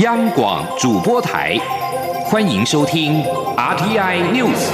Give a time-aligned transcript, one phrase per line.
[0.00, 1.56] 央广主播台，
[2.26, 3.22] 欢迎收听
[3.56, 4.68] RTI News。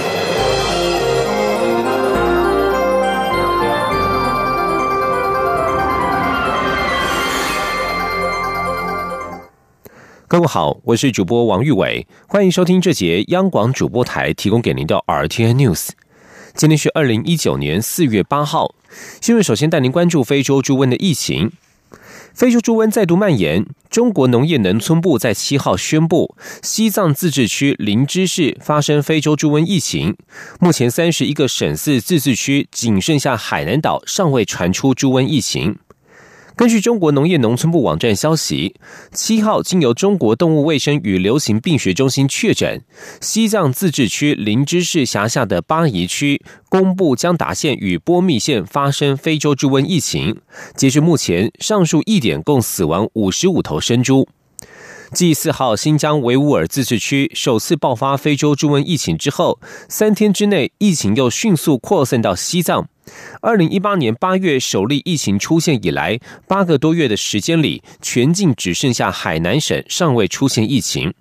[10.27, 15.91] 各位好，我是主播王玉伟，欢迎收听这节央广主播台提供给您的 RTI News。
[16.54, 18.75] 今天是二零一九年四月八号，
[19.20, 21.52] 新闻首先带您关注非洲猪瘟的疫情。
[22.35, 30.17] 非洲猪瘟再度蔓延，中国农业农村部在七号宣布，西藏自治区林芝市发生非洲猪瘟疫情。
[30.59, 35.77] 目前三十一个省市自治区，仅剩下海南岛尚未传出猪瘟疫情。
[36.55, 38.74] 根据中国农业农村部网站消息，
[39.12, 42.83] 七号经由中国动物卫生与流行病学中心确诊，
[43.20, 50.41] 西藏自治区林芝市辖下的巴宜区、公布江达县与波密县发生非洲猪瘟疫情。
[50.77, 54.28] 截至目前，上述一点共死亡五十五头生猪。
[55.12, 62.89] 继四号新疆维吾尔自治区首次爆发非洲猪瘟疫情之后，三天之内疫情又迅速扩散到西藏。
[63.42, 71.12] 二零一八年八月首例疫情出现以来，八个多月的时间里，全境只剩下海南省尚未出现疫情。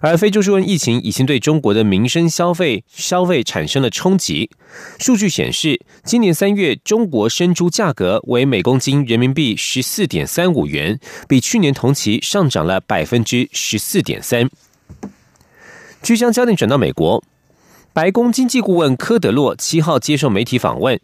[0.00, 4.50] 而非洲猪瘟疫情已经对中国的民生消费消费产生了冲击。
[4.98, 14.48] 数据显示，今年三月中国生猪价格为每公斤人民币十四点三五元，比去年同期上涨了百分之十四点三。
[16.02, 17.22] 据将焦点转到美国。
[17.94, 21.00] 白宫经济顾问科德洛七号接受媒体访问，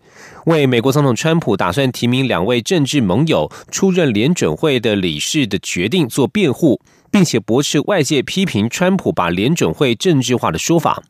[0.47, 6.81] 为美国总统川普打算提名两位政治盟友出任联准会的理事的决定做辩护，
[7.15, 11.05] 并且驳斥外界批评川普把联准会政治化的说法。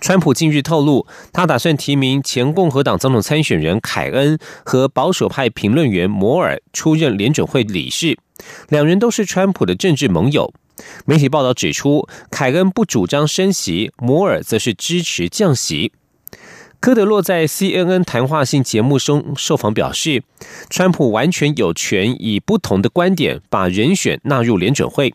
[0.00, 8.18] 川普近日透露，他打算提名前共和党总统参选人凯恩和保守派评论员摩尔出任联准会理事，
[8.68, 10.52] 两人都是川普的政治盟友。
[11.04, 15.92] 媒体报道指出，凯恩不主张升息，摩尔则是支持降息。
[16.84, 20.22] 科德洛在 CNN 谈话性节目中受访表示，
[20.68, 25.14] 川普完全有权以不同的观点把人选纳入联准会。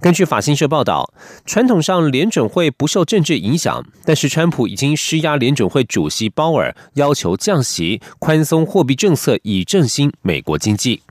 [0.00, 1.14] 根据法新社报道，
[1.46, 11.02] 传统上联准会不受政治影响，但是川普已经施压联准会主席鲍尔，要求降息、宽松货币政策，以振兴美国经济。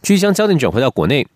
[0.00, 1.26] 继续将焦点转回到国内。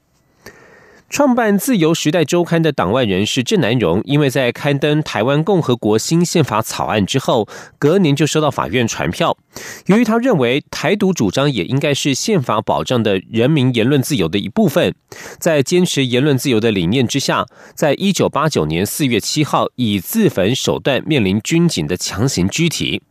[1.12, 7.46] 创办《自由时代周刊》的党外人士郑南荣，因为在刊登《台湾共和国新宪法》草案之后，
[7.78, 9.36] 隔年就收到法院传票。
[9.84, 14.94] 由于他认为台独主张也应该是宪法保障的人民言论自由的一部分，
[15.38, 17.44] 在坚持言论自由的理念之下，
[17.74, 23.02] 在一九八九年四月七号以自焚手段面临军警的强行拘提。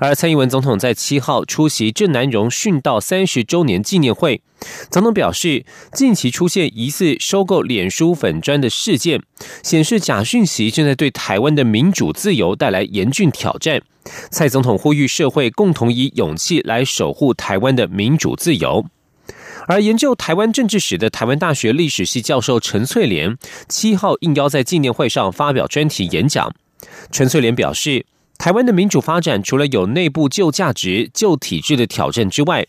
[0.00, 4.40] 而蔡英文总统在七号出席郑南荣殉道三十周年纪念会，
[4.90, 9.20] 总统表示，近期出现疑似收购脸书粉砖的事件，
[9.62, 13.82] 显示假讯息正在对台湾的民主自由带来严峻挑战。
[14.30, 18.86] 蔡总统呼吁社会共同以勇气来守护台湾的民主自由。
[19.66, 23.36] 而研究台湾政治史的台湾大学历史系教授陈翠莲，
[23.68, 26.54] 七号应邀在纪念会上发表专题演讲。
[27.10, 28.06] 陈翠莲表示。
[28.38, 32.64] 台湾的民主发展，除了有内部旧价值、旧体制的挑战之外，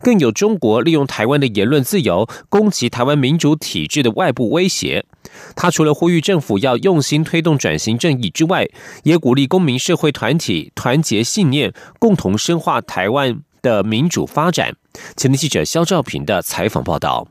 [0.00, 5.04] 更有中国利用台湾的言论自由攻击台湾民主体制的外部威胁。
[5.56, 8.68] 他除了呼吁政府要用心推动转型正义之外，
[9.04, 14.76] 也鼓励公民社会团体团结信念，共同深化台湾的民主发展。
[15.16, 17.26] 前天记者肖兆平的采访报道。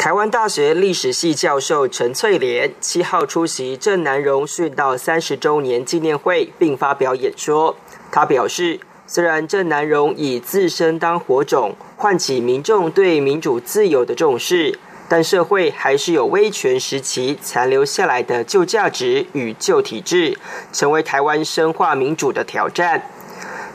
[0.00, 7.76] 台湾大学历史系教授陈翠莲七号出席郑南荣殉道三十周年纪念会，并发表演说。
[8.10, 20.38] 他表示，虽然郑南荣以自身当火种，唤起民众对民主自由的重视，但社会还是有威权时期残留下来的旧价值与旧体制，
[20.72, 23.02] 成为台湾深化民主的挑战。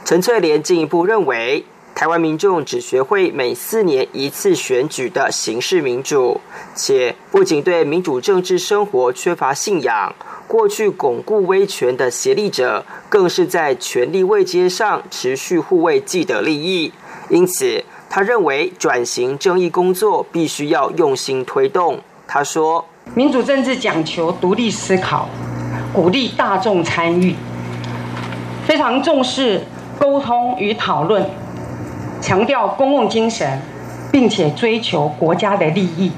[0.04, 1.64] 陈翠莲进一步认为。
[1.96, 6.42] 台湾民众只学会每四年一次选举的形式民主，
[6.76, 10.14] 且不仅对民主政治生活缺乏信仰，
[10.46, 16.92] 过去巩固威权的协力者，更是在权力位阶上持续护卫既得利益。
[17.30, 22.02] 因此，他认为转型正义工作必须要用心推动。
[22.28, 25.30] 他说：“民主政治讲求独立思考，
[25.94, 27.34] 鼓励大众参与，
[28.68, 29.62] 非常重视
[29.98, 31.26] 沟通与讨论。”
[32.26, 33.62] 强调公共精神，
[34.12, 36.12] 并且追求国家的利益。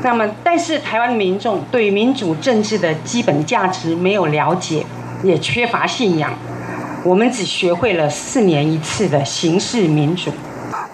[0.00, 4.86] 那么，但是台湾民众对民主政治的基本价值没有了解，
[5.24, 6.32] 也缺乏信仰。
[7.02, 10.30] 我们只学会了四年一次的形式民主。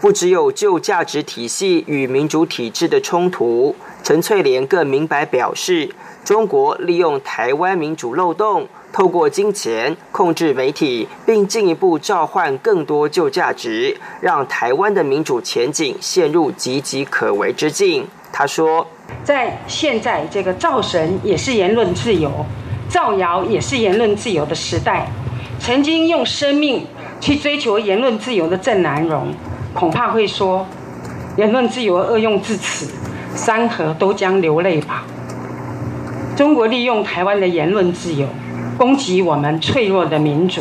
[0.01, 5.91] 不只有旧价值体系与民主体制的冲突，陈翠莲更明白表示，
[6.25, 18.07] 中国利用台湾民主漏洞，透过金钱控制媒体，并进一步召唤更多旧价值，让台湾的民主前景陷入岌岌可危之境。
[18.33, 18.87] 他说，
[19.23, 22.33] 在现在这个造神也是言论自由，
[22.89, 25.07] 造谣也是言论自由的时代，
[25.61, 26.87] 曾经用生命
[27.21, 29.29] 去追求言论自由的郑南荣。
[29.75, 30.67] 恐怕会说，
[31.37, 32.91] 言论自由恶用至此，
[33.35, 35.05] 山河都将流泪吧。
[36.35, 38.27] 中国利用台湾的言论自由，
[38.79, 40.61] 攻击我们脆弱的民主，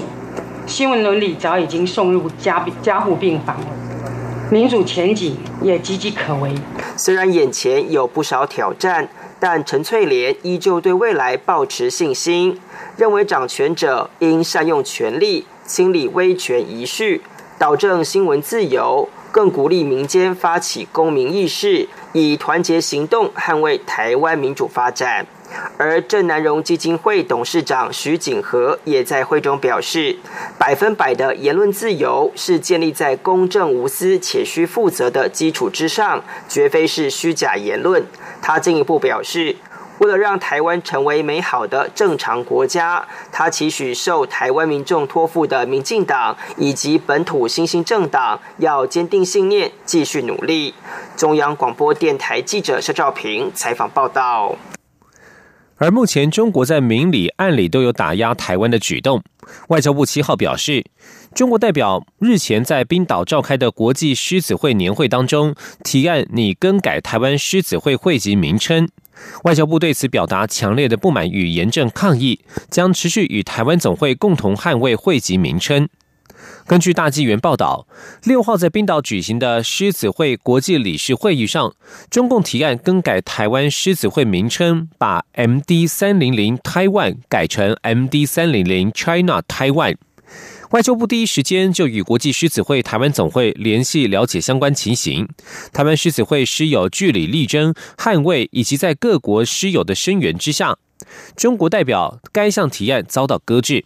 [0.66, 3.58] 新闻伦理早已经送入加加护病房，
[4.50, 6.56] 民主前景也岌岌可危。
[6.96, 12.58] 虽然眼前有不少挑战，但陈翠莲依旧对未来保持信心，
[12.96, 17.22] 认为掌权者应善用权力，清理威权遗绪。
[17.58, 25.26] 导正新闻自由，更鼓励民间发起公民意识，以团结行动捍卫台湾民主发展。
[25.78, 30.18] 而郑南荣基金会董事长徐景和也在会中表示，
[30.58, 38.06] 百分百的言论自由是建立在公正无私且需负责的基础之上，绝非是虚假言论。
[38.42, 39.56] 他进一步表示。
[39.98, 50.74] 为了让台湾成为美好的正常国家，他期许受台湾民众托付的民进党以及本土新兴政党要坚定信念，继续努力。
[51.16, 54.58] 中央广播电台记者肖兆平采访报道。
[55.78, 59.22] 而目前，中国在明里暗里都有打压台湾的举动。
[59.68, 60.86] 外交部七号表示，
[61.34, 68.88] 中国代表日前在冰岛召开的国际狮子会年会当中，提案拟更改台湾狮子会会籍名称。
[69.44, 72.40] 外交部对此表达强烈的不满与严正抗议，
[72.70, 75.90] 将持续与台湾总会共同捍卫会籍名称。
[76.68, 77.88] 根据大纪元报道，
[78.24, 81.74] 六号在冰岛举行的狮子会国际理事会议上，
[82.10, 89.98] 中共提案更改台湾狮子会名称，把 MD 三零零 Taiwan 改成 MD 三零零 China Taiwan。
[90.72, 95.30] 外交部第一时间就与国际狮子会台湾总会联系了解相关情形。
[95.72, 100.76] 台湾狮子会狮友据理力争、捍卫以及在各国狮友的声援之下，
[101.38, 103.86] 中国代表该项提案遭到搁置。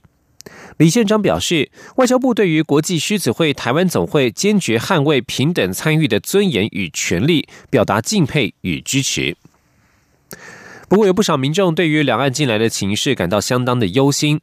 [0.79, 9.35] 李县长表示，外交部对于国际狮子会台湾总会坚决捍卫平等参与的尊严与权利，表达敬佩与支持。
[10.87, 14.39] 不过，有不少民众对于两岸近来的情势感到相当的忧心。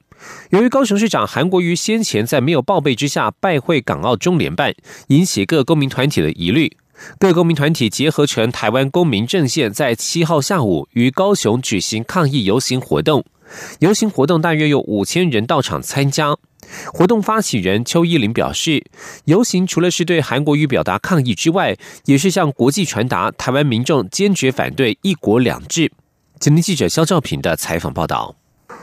[0.50, 4.74] 由于高雄市长韩国瑜先前在没有报备之下拜会港澳中联办，
[5.06, 6.76] 引起各公民团体的疑虑。
[7.18, 13.24] 各公民团体结合成台湾公民阵线，在七号下午于高雄举行抗议游行活动。
[13.80, 16.36] 游行活动大约有五千人到场参加。
[16.92, 18.84] 活动发起人邱依林表示，
[19.26, 21.76] 游行除了是对韩国瑜表达抗议之外，
[22.06, 25.92] 也是向国际传达台湾民众坚决反对一国两制。
[26.40, 28.34] 今天记者肖兆平的采访报道。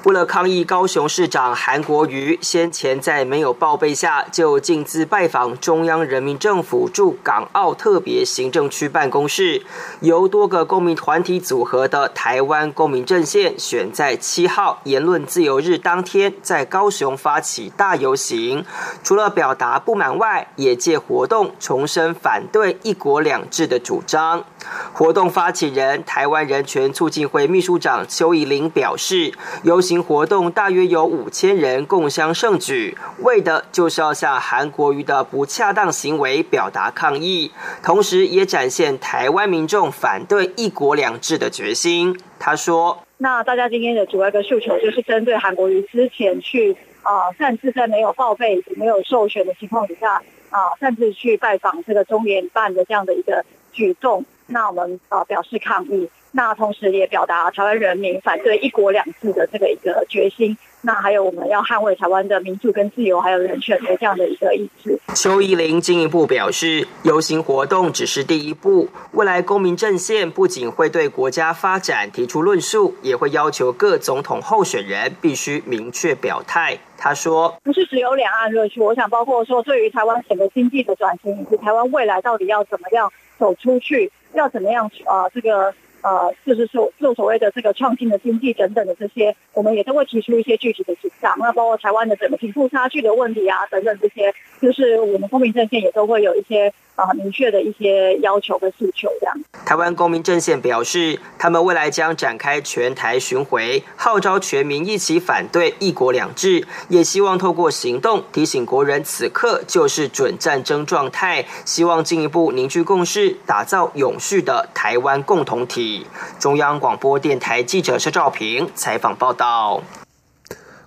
[0.06, 9.64] 为了抗议高雄市长韩国瑜先前在没有报备下就径自拜访中央人民政府驻港澳特别行政区办公室，
[10.02, 18.66] 由多个公民团体组合的台湾公民阵线选在七号言论自由日当天在高雄发起大游行，
[19.06, 24.44] 除了表达不满外，也借活动重申反对一国两制的主张。
[24.92, 29.32] 活动发起人台湾人权促进会秘书长邱以玲表示，
[29.64, 29.93] 游行。
[30.02, 37.52] 活动大约有五千人共襄盛举，为的就是要向韩国瑜的不恰当行为表达抗议，
[37.84, 42.18] 同时也展现台湾民众反对一国两制的决心。
[42.40, 60.58] 他说：“那大家今天的主要一个诉求，就是针对韩国瑜之前去啊擅自在没有报备、没有授权的情况底下啊擅自去拜访这个中联办的这样的一个举动，那我们啊表示抗议。”那同时也表达台湾人民反对一国两制的这个一个决心。
[60.82, 65.00] 那还有我们要捍卫台湾的民主跟自由，还有人权的这样的一个意志。
[65.16, 76.78] 邱依玲进一步表示，游行活动只是第一步，未来公民阵线不仅会对国家发展提出论述，也会要求各总统候选人必须明确表态。
[76.98, 85.74] 他说：“不是只有两岸热区，我想包括说对于台湾整个经济的转型，以及台湾未来到底要怎么样走出去，要怎么样啊这个。”
[86.04, 91.36] 呃，就是所做所谓的这个创新的经济等等的这些，我们也都会提出一些具体的主张。
[91.40, 99.10] 那包括台湾的整个贫富差距的问题啊，等等这些，就是我们公民阵线也都会有一些啊明确的一些要求和诉求。
[99.20, 99.36] 这样，
[99.66, 116.06] 台湾公民阵线表示，他们未来将展开全台巡回，号召全民一起反对“一国两制”，也希望透过行动提醒国人，此刻就是准战争状态，希望进一步凝聚共识，打造永续的台湾共同体。
[116.40, 119.82] 中央广播电台记者肖兆平采访报道。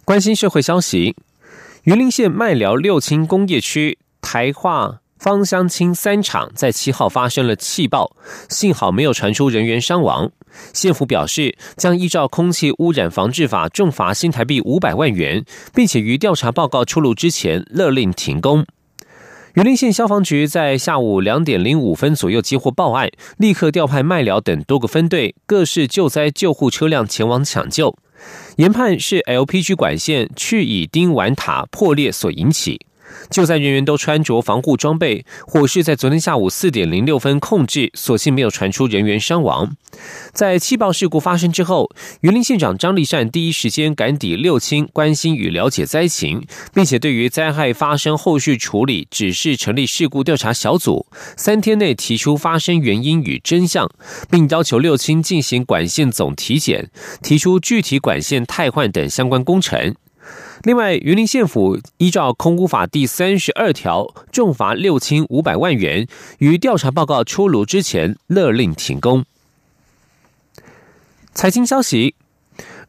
[0.05, 1.17] 关心社会消息，
[1.83, 8.17] 云林县麦寮六轻工业区台化芳香亲三厂在七号发生了气爆，
[8.49, 10.31] 幸好没有传出人员伤亡。
[10.73, 15.45] 县府表示，将依照空气污染防治法重罚新台币五百万元，
[15.75, 18.65] 并且于调查报告出炉之前勒令停工。
[19.55, 27.97] 云林县消防局在下午两点零五分左右接获报案，立刻调派麦寮等多个分队、各式救灾救护车辆前往抢救。
[28.57, 32.81] 研判是 LPG 管线去乙丁烷塔破裂所引起。
[33.31, 39.77] 救灾人员都穿着防护装备，火势在昨天下午四点零六分控制，所幸没有传出人员伤亡。
[40.33, 53.91] 在气爆事故发生之后，云林县长张立善第一时间赶抵六轻，关心与了解灾情，并且对于灾害发生后续处理，指示成立事故调查小组，三天内提出发生原因与真相，
[54.31, 56.91] 并要求六轻进行管线总体检，
[57.23, 59.95] 提出具体管线汰换等相关工程。
[60.63, 66.07] 另外，云林县府依照空污法第三十二条，重罚六千五百万元，
[66.39, 69.25] 于调查报告出炉之前勒令停工。
[71.35, 72.15] 财经消息：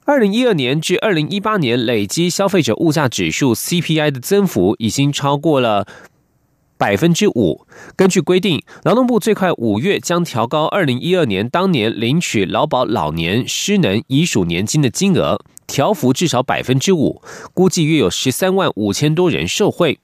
[0.06, 5.86] 二零一二年至二零一八年累积消费者物价指数 CPI 的增幅已经超过了
[6.78, 7.68] 百分之五。
[7.96, 15.42] 根据规定，劳动部最快五月将调高二零一二年当年领取劳保老年失能遗属年金的金额。
[15.68, 17.22] 调幅至少百分之五，
[17.54, 20.00] 估计约有十三万五千多人受惠。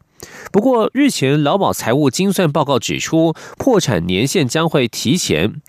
[0.52, 5.62] 不过，日前劳保财务精算报告指出，破产年限将会提前，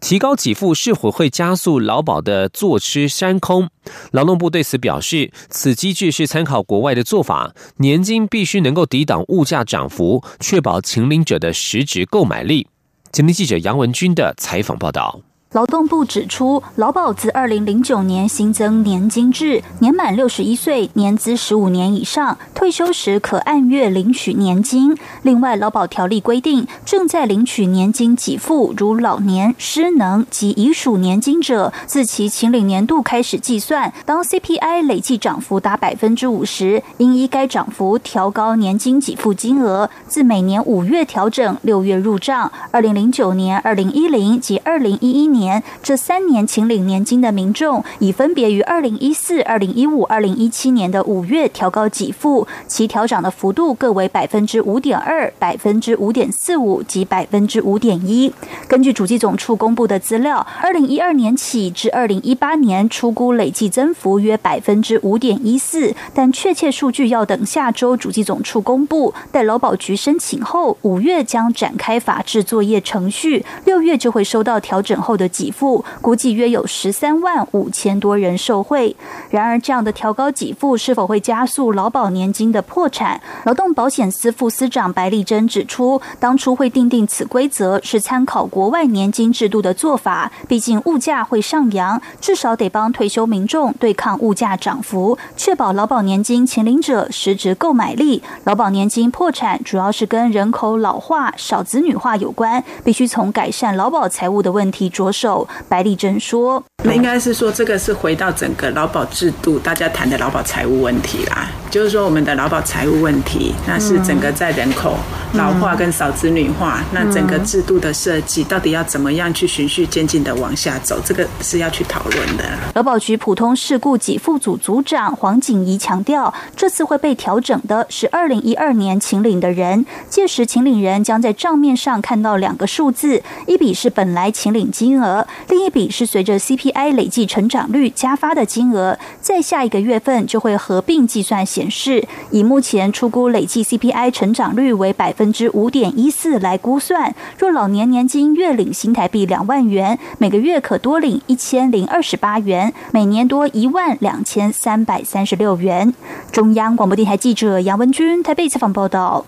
[0.00, 3.68] 提高给付是否会加速劳保的坐吃山空？
[4.10, 12.66] 劳动部对此表示，此机制是参考国外的做法，年金必须能够抵挡物价涨幅，确保秦领者的实质购买力。
[13.12, 15.20] 今天记者杨文军的采访报道。
[15.52, 24.96] 劳动部指出，劳保自二零零九年新增年金制，年满六十一岁、年资十五年以上，退休时可按月领取年金。
[25.22, 42.52] 另外，劳保条例规定，正在领取年金给付，如老年、失能及遗属年金者，自其请领年度开始计算，当 CPI 累计涨幅达百分之五十，应依该涨幅调高年金给付金额，自每年五月调整，六月入账。
[42.70, 45.39] 二零零九年、二零一零及二零一一年。
[45.40, 58.32] 年这三年请领年金的民众，已分别于二零一四、二零一五、二零一七年的五月调高给付，其调涨的幅度各为百分之五点二、百分之五点四五及百分之五点一。
[58.68, 69.14] 根据主计总处公布的资料，二零一二年起至二零一八年出估累计增幅约百分之五点一四，但确切数据要等下周主计总处公布。
[69.32, 75.29] 待劳保局申请后，五月将展开法制作业程序，六月就会收到调整后的。
[75.30, 78.94] 给付估计约有十三万五千多人受惠。
[79.30, 83.20] 然而，这样的调高给付是否会加速劳保年金的破产？
[83.44, 90.30] 劳动保险司副司长白丽珍指出，当初会定定此规则是参考国外年金制度的做法。
[90.48, 98.22] 毕竟物价会上扬，至少得帮退休民众对抗物价涨幅，确保劳保年金前领者实质购买力。
[98.44, 105.19] 劳保年金破产主要是跟人口老化、少子女化有关，必须从改善劳保财务的问题着手。
[105.20, 106.62] 手白丽珍说
[106.94, 111.46] ：“应该是说，这个是回到整个劳保制度，大家谈的劳保财务问题啦。
[111.70, 114.96] 就是说，我们的劳保财务问题，那是整个在人口
[115.34, 135.09] 老化跟少子女化，那整个制度的设计，到底要怎么样去循序渐进的往下走，这个是要去讨论的。”劳保局普通事故给付组组长黄景怡强调，这次会被调整的是二零一二年请领的人，届时请领人将在账面上看到两个数字，一笔是本来请领金额。
[135.48, 142.06] 另一笔是随着 CPI 累计成长率加发的金额，在下一个月份就会合并计算显示。
[142.30, 155.92] 以目前出估累计 CPI 成长率为百分之五点一四来估算，若老年年金月领新台币两万元，每个月可多领一千零二十八元，每年多一万两千三百三十六元。
[156.30, 159.24] 中央广播电台记者杨文君台北采访报道。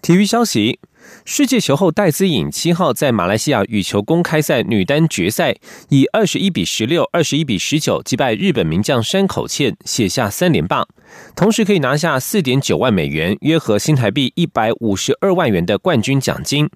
[0.00, 0.78] 体育消息：
[1.24, 5.56] 世界球后戴资颖七号在马来西亚羽球公开赛女单决赛，
[5.88, 10.86] 以二十一比十六、二十一比十九击败日本名将山口茜，写下三连霸，
[11.34, 16.70] 同时可以拿下四点九万美元（约合新台币一百五十二万元）的冠军奖金。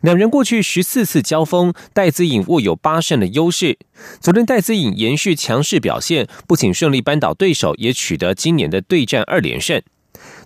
[0.00, 3.78] 两人过去十四次交锋，戴资颖握有八胜的优势。
[4.18, 9.82] 昨天，戴资颖延续强势表现，不仅顺利扳倒对手，也取得今年的对战二连胜。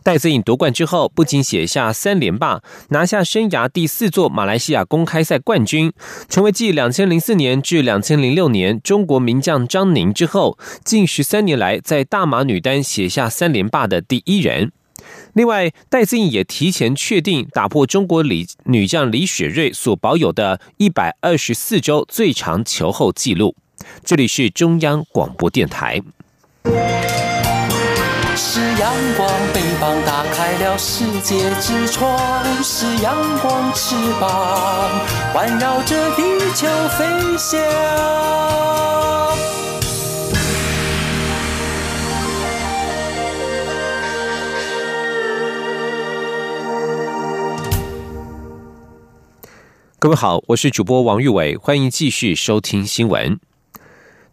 [0.04, 5.90] 戴资颖夺冠之后，不仅写下三连霸，拿下生涯第四座马来西亚公开赛冠军，
[6.28, 14.70] 成为继两千零四年至两千零六年中国名将张宁之后，近十三年来在大马女单写下三连霸的第一人。
[15.32, 23.56] 另外，戴资颖也提前确定打破中国李女将李雪芮所保有的一百二十四周最长球后纪录。
[24.04, 26.02] 这里是中央广播电台。
[28.78, 34.90] 阳光，翅膀打开了世界之窗；是阳光，翅膀
[35.32, 36.22] 环绕着地
[36.54, 36.66] 球
[36.98, 37.04] 飞
[37.38, 37.60] 翔。
[50.00, 53.38] 各位好，我是主播王玉伟，欢迎继续收听新闻。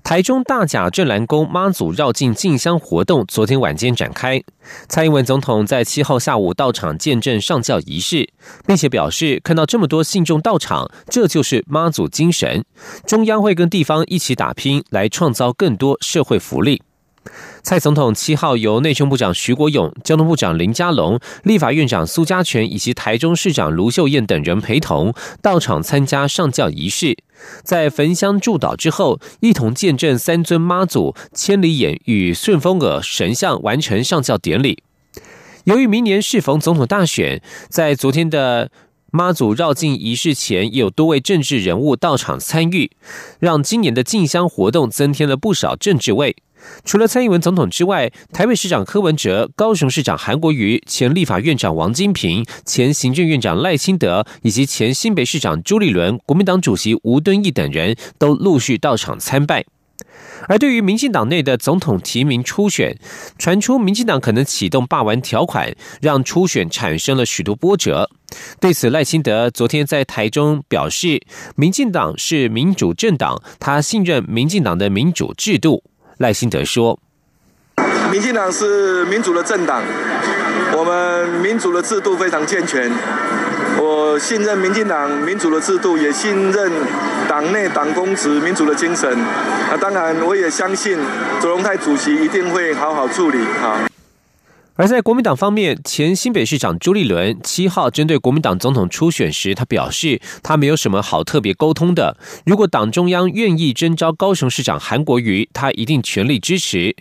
[0.03, 4.41] 台中大甲镇澜宫妈祖绕境进香活动昨天晚间展开，
[4.89, 8.29] 蔡英文总统在七号下午到场见证上教仪式，
[8.65, 12.65] 并且表示看到这么多信众到场，这就是妈祖精神，
[13.05, 16.81] 中央会跟地方一起打拼，来创造更多社会福利。
[17.61, 27.15] 蔡总统七号由内政部长徐国勇、交通部长林佳龙、立法院长苏家全以及台中市长卢秀燕等人陪同到场参加上教仪式，
[27.63, 34.81] 在焚香祝祷之后，一同见证三尊妈祖、千里眼与顺风耳神像完成上教典礼。
[35.65, 38.71] 由于明年适逢总统大选，在昨天的
[39.11, 42.89] 妈祖绕境仪式前，有多位政治人物到场参与，
[43.37, 46.35] 让今年的进香活动增添了不少政治味。
[46.83, 59.65] 除了蔡英文总统之外，台北市长柯文哲、高雄市长韩国瑜、前立法院长王金平、前行政院长赖清德以及前新北市长朱立伦、国民党主席吴敦义等人都陆续到场参拜。
[60.47, 62.97] 而对于民进党内的总统提名初选，
[63.37, 68.09] 传出民进党可能启动罢完条款，让初选产生了许多波折。
[68.59, 71.21] 对此，赖清德昨天在台中表示，
[71.55, 75.83] 民进党是民主政党，他信任民进党的民主制度。
[76.21, 76.97] 赖新德说
[78.11, 79.81] ：“民进党是民主的政党，
[80.71, 82.89] 我们民主的制度非常健全。
[83.79, 86.71] 我信任民进党民主的制度，也信任
[87.27, 89.09] 党内党公职民主的精神。
[89.71, 90.99] 那当然，我也相信
[91.41, 93.79] 卓荣泰主席一定会好好处理。”哈。
[94.81, 102.17] 而在国民党方面，前新北市长朱立伦七号针对国民党总统初选时，他表示他没有什么好特别沟通的。
[102.47, 106.95] 如果党中央愿意征召高雄市长韩国瑜，他一定全力支持。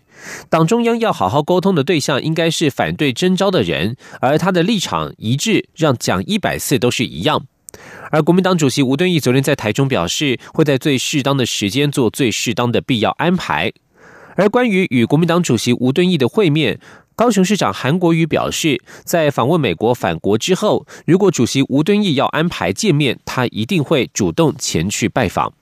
[0.50, 7.46] 党中央要好好沟通的对象应该是反对征召的人，而他的立场一致，让讲一百次都是一样。
[8.10, 13.72] 而国民党主席吴敦义昨天在台中表示，会在最适当的时间做最适当的必要安排。
[14.36, 16.78] 而关于与国民党主席吴敦义的会面，
[17.20, 25.52] 高雄市长韩国瑜表示，在访问美国返国之后，如果主席吴敦义要安排见面，他一定会主动前去拜访。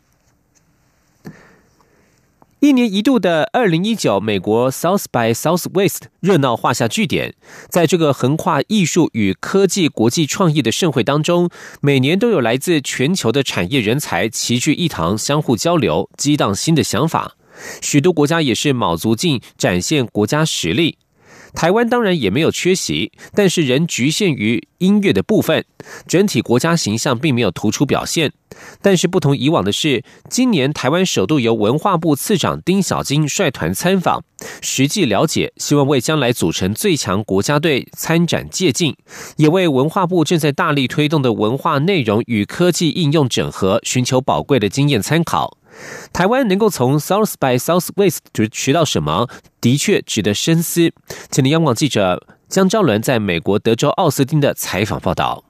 [2.60, 7.34] 一年一度的二零一九美国 South by Southwest 热闹画下句点。
[7.68, 17.34] 在这个横跨艺术与科技、国际创意的盛会当中，每年都有来自全球的产业人才齐聚一堂，相互交流，激荡新的想法。
[17.82, 20.98] 许多国家也是卯足劲展现国家实力。
[21.54, 25.64] 台湾当然也没有缺席，但是仍局限于音乐的部分，
[26.06, 28.32] 整体国家形象并没有突出表现。
[28.82, 34.24] 但是不同以往的是，今年台湾首度由文化部次长丁小金率团参访，
[34.60, 38.96] 实际了解，希望为将来组成最强国家队参展借鉴，
[39.36, 45.57] 也为文化部正在大力推动的文化内容与科技应用整合寻求宝贵的经验参考。
[46.12, 48.18] 台湾能够从 South by Southwest
[48.52, 49.28] 学到什么，
[49.60, 50.92] 的确值得深思。
[51.30, 55.44] 请听央广记者江昭伦在美国德州奥斯汀的采访报道。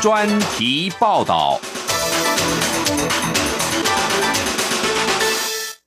[0.00, 1.58] 专题报道。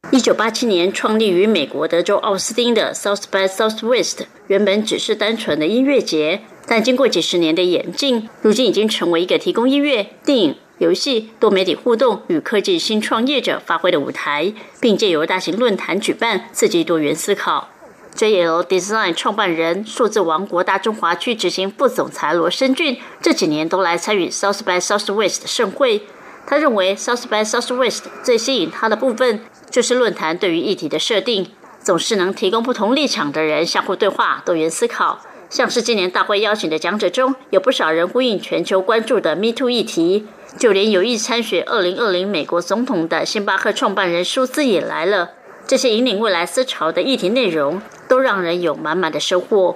[0.10, 6.42] 一九八七年创立于美国德州奥斯汀的 South by Southwest，原本只是单纯的音乐节。
[6.68, 17.70] 但经过几十年的演进，如今已经成为一个提供音乐、电影、游戏、多媒体互动与科技新创业者发挥的舞台，并借由大型论坛举办，刺激多元思考。
[18.16, 26.02] JL Design 创办人、数字王国大中华区执行副总裁罗生俊这几年都来参与 South by Southwest 的盛会。
[26.48, 35.20] 他认为 South by Southwest 最吸引他的部分，就是论坛对于议题的设定，总是能提供不同立场的人相互对话、多元思考。
[35.50, 40.26] 像是今年大会邀请的讲者中，有不少人呼应全球关注的 Me Too 议题，
[40.58, 45.32] 就连有意参选2020美国总统的星巴克创办人舒兹也来了。
[45.66, 47.82] 这些引领未来思潮的议题内容。
[48.08, 49.76] 都让人有满满的收获。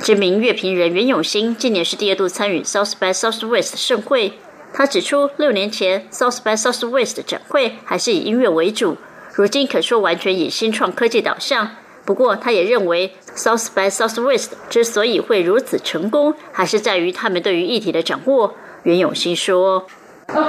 [0.00, 4.32] 知名乐评人袁永新今年是第二度参与 South by Southwest 盛会。
[4.72, 8.96] 他指出，六年前 South by Southwest 展会还是以音乐为主，
[9.34, 11.76] 如今可说完全以新创科技导向。
[12.06, 18.54] 不过，他也认为 South by Southwest 之所以会如此成功，还是在于他们对于议题的掌握。
[18.84, 19.84] 袁永新说。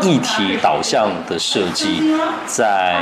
[0.02, 2.02] 议题导向的设计，
[2.48, 3.00] 在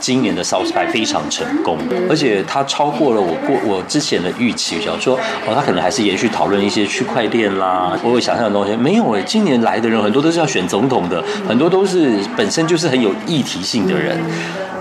[0.00, 1.78] 今年的 South by 非常成功，
[2.10, 4.80] 而且它超过了我过我之前的预期。
[4.80, 5.16] 想说
[5.46, 8.74] 哦，他可能还是延续讨论一些区块链啦，我有想象的东西。
[8.74, 14.18] 没有诶，今年来的人很多都是要选总统的，很多都是本身就是很有议题性的人。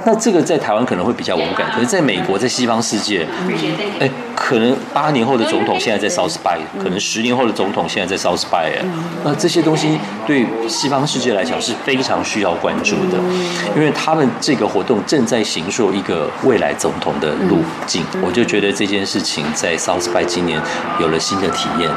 [0.06, 3.28] 那这个在台湾可能会比较无感，可是在美国，在西方世界，
[4.00, 8.86] 哎，可能八年后的总统现在在 South by，可能十年后的总统现在在 South by，哎，
[9.24, 13.18] 那这些东西对西方世界来讲是非常需要关注的，
[13.76, 18.04] 因为他们这个活动正在形塑一个未来总统的路径。
[18.22, 20.62] 我就觉得这件事情在 South by 今年
[21.00, 21.90] 有了新的体验。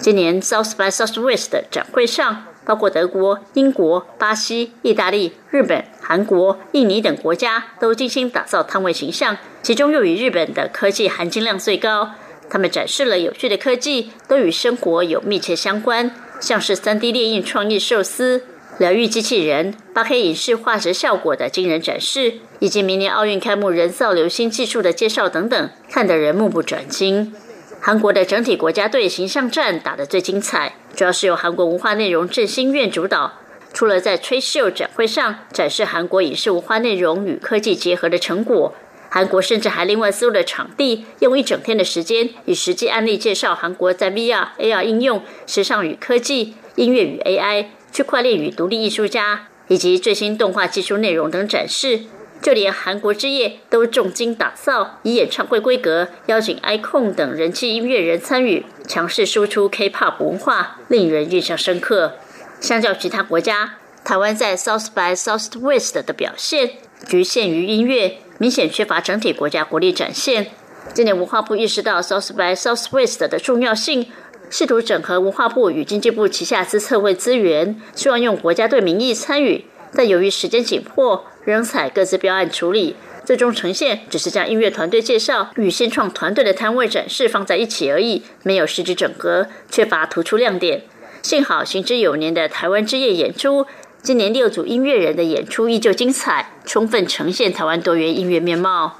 [0.00, 2.47] 今年 South by Southwest 的展会上。
[2.68, 12.10] 包括德国、英国、巴西、意大利、日本、韩国、印尼等国家都精心打造摊位形象，其中又以日本的科技含金量最高。
[12.50, 18.44] 他们展示了有趣的科技，都与生活有密切相关，像是 3D 列印创意寿司、
[18.76, 27.34] 疗愈机器人、8K 影视画质效果的惊人展示，以及明年奥运开幕人造流星技术的介绍等等，看得人目不转睛。
[27.80, 33.34] 韩国的整体国家队形象战打得最精彩，主要是由韩国文化内容振兴院主导。
[33.72, 38.74] 除了在吹秀展会上展示韩国影视文化内容与科技结合的成果，
[39.08, 52.00] 韩国甚至还另外租了场地，用一整天的时间，以实际案例介绍韩国在 VR、AR 应用、时尚与科技、音乐与 AI、区块链与独立艺术家，以及最新动画技术内容等展示。
[52.40, 62.14] 就连韩国之夜都重金打造，以演唱会规格邀请 icon 等人气音乐人参与，强势输出 K-pop 文化，令人印象深刻。
[62.60, 63.74] 相较其他国家，
[64.04, 66.70] 台湾在 South by Southwest 的表现
[67.06, 70.52] 局限于音乐，明显缺乏整体国家国力展现。
[70.94, 74.06] 今年文化部意识到 South by Southwest 的重要性，
[74.48, 81.24] 试图整合文化部与经济部旗下资策会资源，希望用国家队名义参与，但由于时间紧迫。
[81.44, 90.82] 仍采各自标案处理，最终呈现只是将音乐团队介绍与新创团队的摊位展示放在一起而已，没有实质整合，缺乏突出亮点。
[91.22, 93.66] 幸好行之有年的台湾之夜演出，
[94.02, 98.98] 今年六组音乐人的演出依旧精彩，充分呈现台湾多元音乐面貌。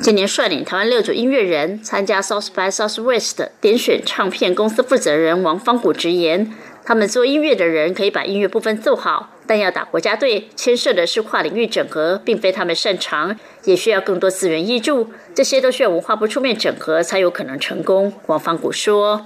[0.00, 6.50] 今年率领台湾六组音乐人参加 South by Southwest 点选唱片公司负责人王方谷直言，
[6.82, 9.32] 他们做音乐的人可以把音乐部分做好。
[9.46, 18.12] 但要打国家队，牵涉的是跨领域整合，并非他们擅长，也需要更多资源挹注，这些都需要文化部出面整合，才有可能成功。
[18.26, 19.22] 王方谷说：“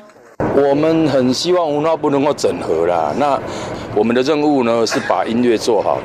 [0.56, 3.14] 我们很希望文化部能够整合啦。
[3.18, 3.40] 那
[3.94, 6.00] 我们的任务呢，是把音乐做好。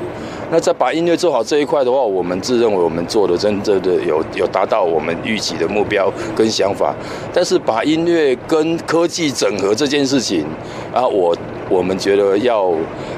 [0.54, 6.94] 那在把音乐做好这一块的话，我们自认为我们做的真正的有有达到我们预期的目标跟想法。
[7.32, 10.46] 但是把音乐跟科技整合这件事情，
[10.94, 11.36] 啊，我。”
[11.70, 12.74] 我们觉得要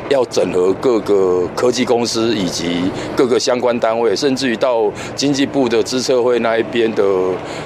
[0.09, 7.05] 要整合各个科技公司以及各个相关单位，甚至于到经济部的资策会那一边的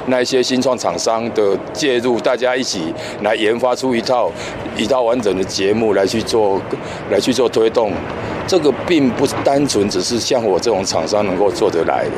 [0.07, 4.33] 那一些新创厂商的介入，大家一起来研发出一套
[4.75, 6.59] 一套完整的节目来去做
[7.11, 7.93] 来去做推动。
[8.51, 12.11] 这个并不单纯只是像我这种厂商能够做得来的。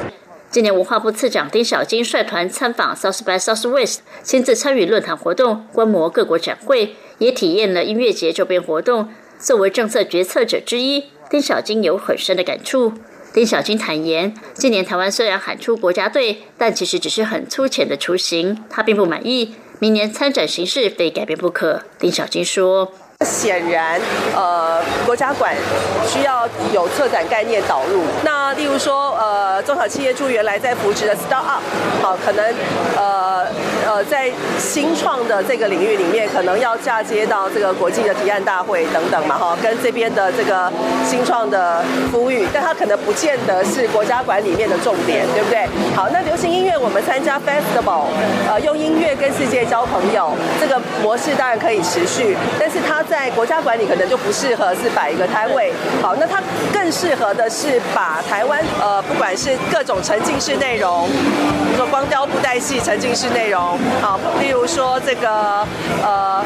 [0.50, 6.96] 今年文化部次长丁小金率团参访 South by Southwest，亲自参与论坛活动，观摩各国展会。
[7.18, 9.10] 也体验了音乐节周边活动。
[9.38, 12.94] 作为政策决策者之一，丁小金有很深的感触。
[13.34, 19.54] 丁小金坦言，今年台湾虽然喊出国家队，但其实只是很粗浅的雏形，他并不满意。
[19.78, 21.82] 明年参展形式非改变不可。
[21.98, 22.90] 丁小金说。
[23.24, 24.00] 显然，
[24.34, 25.54] 呃，国家馆
[26.06, 28.02] 需要有策展概念导入。
[28.24, 31.62] 那例如说，呃，中小企业驻原来在扶植的 start up，
[32.02, 32.44] 好，可能
[32.96, 33.46] 呃
[33.86, 40.70] 呃在新创的这个领域里面，可能要嫁接到这个国际的提案大会等等嘛，哈，跟这边的这个
[41.04, 41.82] 新创的
[42.12, 45.66] 呼吁，但它可能不见得是国家馆里面的重点，对不对？
[45.94, 48.04] 好，那流行音乐我们参加 festival，
[48.48, 55.70] 呃，用音乐跟世界交朋友，这个模式当然可以持续，但是它在国家管理可能就不适合是摆一个摊位。
[56.00, 65.28] 好，那它更适合的是把台湾呃，不管是各种沉浸式内容，比如说光雕布袋戏沉浸式内容，好，例如说这个
[66.02, 66.42] 呃。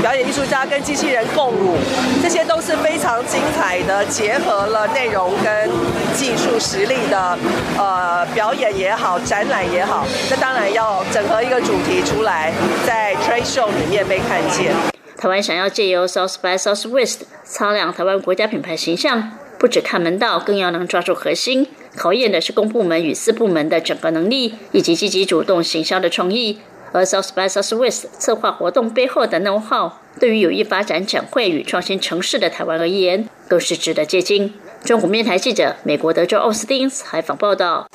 [0.00, 1.76] 表演艺术家跟机器人共舞，
[2.22, 5.68] 这些都是非常精彩的，结合了内容跟
[6.14, 7.36] 技术实力的
[7.76, 12.52] 呃表演也好，展览也好，那当然要整合一个主题出来，
[12.86, 14.97] 在 trade show 里面被看见。
[15.18, 26.60] 台湾想要借由 South by Southwest 擦亮台湾国家品牌形象，不只看门道，更要能抓住核心，考验的是公部门与私部门的整合能力，以及积极主动行销的创意。
[26.92, 34.54] 而 South by Southwest 策划活动背后的 know how，对于有意发展展会与创新城市的台湾而言，更是值得借鉴。
[34.84, 37.88] 中国面台记者美国德州奥斯汀采访报道。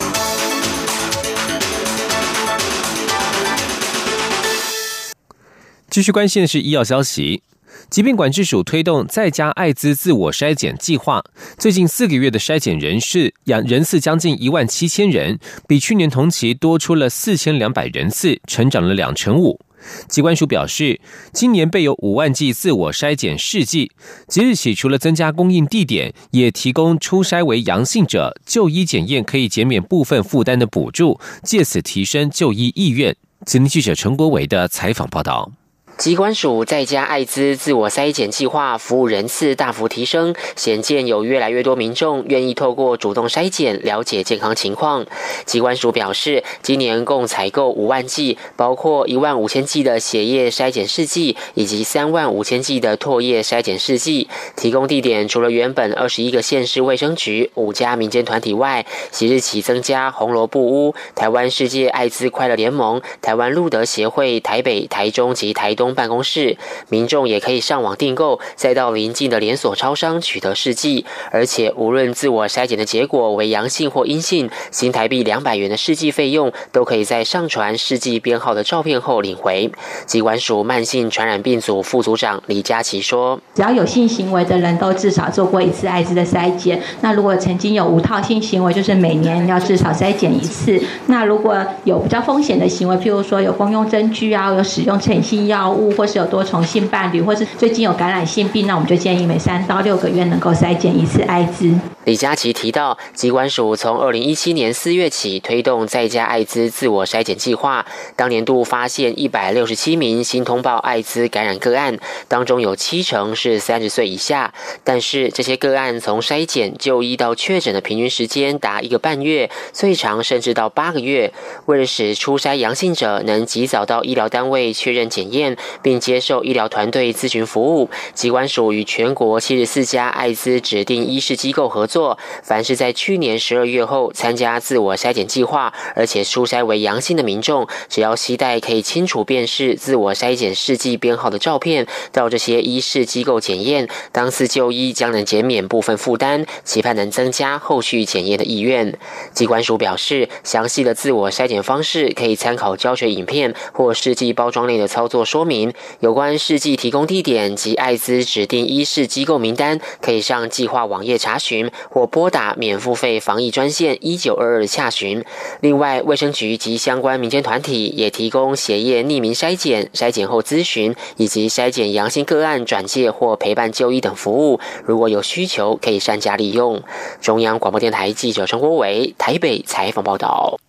[5.93, 7.43] 继续关心的是医药消息。
[7.87, 11.23] 疾病管制署推动在家艾滋自我筛检计划，
[11.59, 19.59] 最近四个月的筛检人士人人次将近一万七千人，比去年同期多出了四千两百人次，成长了两成五。
[20.07, 20.99] 机关署表示，
[21.31, 23.91] 今年备有五万剂自我筛检试剂，
[24.27, 33.15] 即日起除了增加供应地点，也提供初筛为阳性者就医检验可以减免部分负担的补助，借此提升就医意愿。
[33.45, 35.51] 今天记者陈国伟的采访报道。
[35.97, 45.05] 机关署在家艾滋自我筛检计划服务人次大幅提升，显见有越来越多民众愿意透过主动筛检了解健康情况。
[45.45, 54.27] 机关署表示，今年共采购五万剂，包括一万五千剂的血液筛检试剂以及三万五千剂的唾液筛检试剂。
[54.55, 65.92] 提供地点除了原本二十一个县市卫生局、五家民间团体外，即日起增加红萝卜屋、台湾世界艾滋快乐联盟、台湾路德协会台北、台中及台东。
[65.93, 66.57] 办公室，
[66.89, 71.05] 民众也可以上网订购，再到邻近的连锁超商取得试剂。
[71.31, 79.71] 而且，无论自我筛检的结果为阳性或阴性，新台币两百元的试剂费用，都可以在上传试剂编号的照片后领回。
[80.05, 86.81] 机关署慢性传染病组副组长李佳琪说：“只要有性行为的人都至少做过一次艾滋的筛检。
[87.01, 90.81] 那如果曾经有无套性行为，就是每年要至少筛检一次。
[91.07, 101.73] 那如果有比较风险的行为，譬如说有公用针具啊，有使用成性药。”物或是有多重性伴侣，或是最近有感染性病，那我们就建议每三到六个月能够筛检一次艾滋。
[102.05, 107.85] 李佳琦提到，疾管署从二零一七年四月起推动在家艾滋自我筛检计划，
[108.17, 114.53] 当年度发现一百六十七名新通报艾滋感染个案，当中有七成是三十岁以下。
[114.83, 121.31] 但是这些个案从筛检就医到确诊的平均时间达一个半月，最长甚至到八个月。
[121.67, 132.17] 为了使初筛阳性者能及早到医疗单位确认检验，并接受医疗团队咨询服务，机关署与全国七十四家艾滋指定医事机构合作。
[132.41, 148.97] 凡是在去年十二月后参加自我筛检计划，而且初筛为阳性的民众，只要携带可以清楚辨识自我筛检试剂编号的照片，到这些医事机构检验，当次就医将能减免部分负担，期盼能增加后续检验的意愿。
[149.33, 155.52] 机关署表示，详细的自我筛检方式可以参考教学影片或试剂包装内的操作说明。
[155.99, 161.69] 有关试剂提供地点及艾滋指定医事机构名单，可以上计划网页查询。
[161.89, 165.23] 或拨打免付费防疫专线一九二二洽询。
[165.61, 174.59] 另外，卫生局及相关民间团体也提供血液匿名筛检、筛检后咨询以及筛检阳性个案转介或陪伴就医等服务。
[174.85, 176.81] 如果有需求，可以善加利用。
[177.21, 180.59] 中央广播电台记者陈国伟台北采访报道。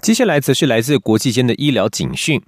[0.00, 2.40] 接下来则是来自国际间的医疗警讯。《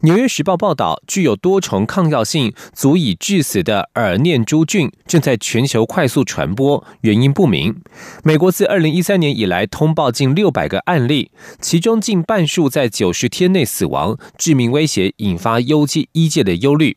[0.00, 7.74] 纽约时报》报道，具有多重抗药性、足以致死的耳念珠菌正在全球快速传播，原因不明。
[8.22, 16.96] 美国自二零一三年以来通报近六百个案例，其中近半数在九十天内死亡，致命威胁引发优界医界的忧虑。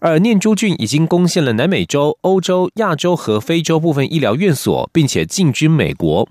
[0.00, 6.28] 耳念珠菌已经攻陷了南美洲、欧洲、亚洲和非洲部分医疗院所，并且进军美国。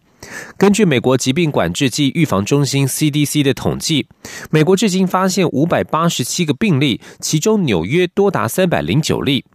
[0.58, 4.08] 根据美国疾病管制及预防中心 （CDC） 的统计，
[4.51, 9.45] 美国至今发现五百八十七个病例，其中纽约多达三百零九例。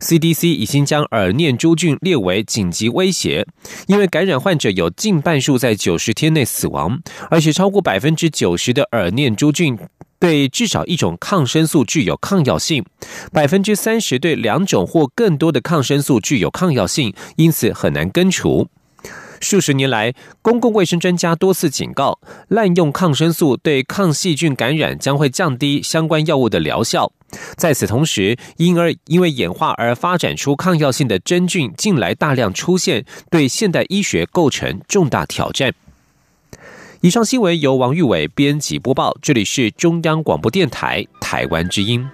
[0.00, 3.44] CDC 已经将耳念珠菌列为紧急威胁，
[3.88, 9.76] 因为感染患者有近半数在九十天内死亡，而且超过百分之九十的耳念珠菌
[10.20, 12.84] 对至少一种抗生素具有抗药性，
[13.32, 18.68] 百分之三十对两种或更多的抗生素具有抗药性，因此很难根除。
[19.44, 27.12] 数十年来，公共卫生专家多次警告，滥用抗生素对抗细菌感染将会降低相关药物的疗效。
[27.54, 35.74] 在此同时，婴儿因为演化而发展出抗药性的真菌近来大量出现，对现代医学构成重大挑战。
[37.02, 42.08] 以上新闻由王玉伟编辑播报，这里是中央广播电台台湾之音。